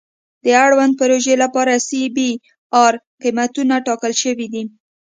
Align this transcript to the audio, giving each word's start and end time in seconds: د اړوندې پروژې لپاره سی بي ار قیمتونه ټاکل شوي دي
د 0.43 0.45
اړوندې 0.63 0.97
پروژې 0.99 1.35
لپاره 1.43 1.73
سی 1.87 2.01
بي 2.15 2.31
ار 2.83 2.93
قیمتونه 3.21 3.75
ټاکل 3.87 4.13
شوي 4.21 4.47
دي 4.53 4.63